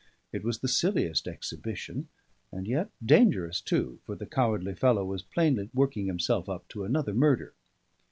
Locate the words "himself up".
6.07-6.67